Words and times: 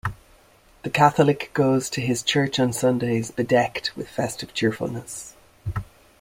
The 0.81 0.89
Catholic 0.89 1.51
goes 1.53 1.87
to 1.91 2.01
his 2.01 2.23
church 2.23 2.59
on 2.59 2.73
Sundays 2.73 3.29
bedecked 3.29 3.95
with 3.95 4.09
festive 4.09 4.51
cheerfulness. 4.51 5.35